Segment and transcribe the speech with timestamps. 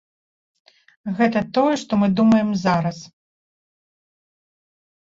[1.19, 2.97] Гэта тое, што мы думаем зараз.